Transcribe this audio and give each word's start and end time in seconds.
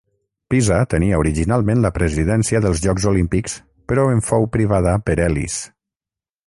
Pisa 0.51 0.77
tenia 0.93 1.19
originalment 1.23 1.83
la 1.83 1.91
presidència 1.97 2.63
dels 2.67 2.81
jocs 2.87 3.07
olímpics 3.13 3.57
però 3.93 4.09
en 4.17 4.27
fou 4.31 4.53
privada 4.59 4.97
per 5.11 5.21
Elis. 5.31 5.63